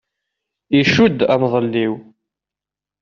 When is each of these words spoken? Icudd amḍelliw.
Icudd 0.79 1.19
amḍelliw. 1.33 1.93